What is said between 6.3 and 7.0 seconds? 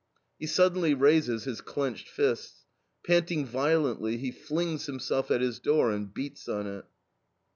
on it."